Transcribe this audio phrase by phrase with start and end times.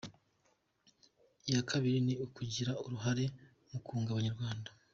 [1.47, 3.25] Iya kabiri ni ukugira uruhare
[3.69, 4.69] mu kunga Abanyarwanda.